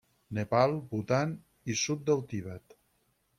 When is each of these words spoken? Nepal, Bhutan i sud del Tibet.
Nepal, 0.37 0.73
Bhutan 0.93 1.35
i 1.75 1.77
sud 1.83 2.03
del 2.09 2.25
Tibet. 2.33 2.77